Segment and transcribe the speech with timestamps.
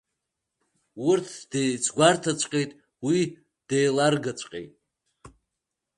[1.09, 2.71] Урҭ деицгәарҭаҵәҟьеит,
[3.05, 3.19] уи
[3.67, 4.73] деиларгаҵәҟьеит.